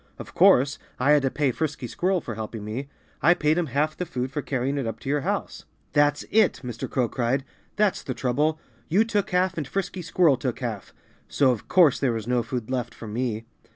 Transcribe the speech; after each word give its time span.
Of 0.17 0.33
course, 0.33 0.79
I 0.99 1.11
had 1.11 1.21
to 1.21 1.29
pay 1.29 1.51
Frisky 1.51 1.85
Squirrel 1.85 2.21
for 2.21 2.33
helping 2.33 2.65
me. 2.65 2.89
I 3.21 3.35
paid 3.35 3.55
him 3.59 3.67
half 3.67 3.95
the 3.95 4.07
food 4.07 4.31
for 4.31 4.41
carrying 4.41 4.79
it 4.79 4.87
up 4.87 4.99
to 5.01 5.09
your 5.09 5.21
house." 5.21 5.65
"That's 5.93 6.25
it!" 6.31 6.61
Mr. 6.63 6.89
Crow 6.89 7.07
cried. 7.07 7.45
"That's 7.75 8.01
the 8.01 8.15
trouble! 8.15 8.59
You 8.89 9.03
took 9.05 9.29
half 9.29 9.59
and 9.59 9.67
Frisky 9.67 10.01
Squirrel 10.01 10.37
took 10.37 10.57
half. 10.57 10.91
So 11.27 11.51
of 11.51 11.67
course 11.67 11.99
there 11.99 12.13
was 12.13 12.25
no 12.25 12.41
food 12.41 12.71
left 12.71 12.95
for 12.95 13.05
me. 13.07 13.45